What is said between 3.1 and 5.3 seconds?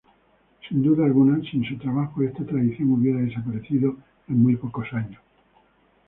desaparecido en muy pocos años.